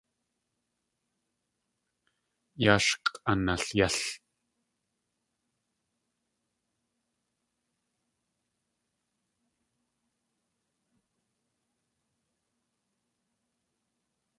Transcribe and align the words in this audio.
Yaa 2.63 2.79
sh 2.85 2.91
k̲ʼanalyél. 3.03 3.95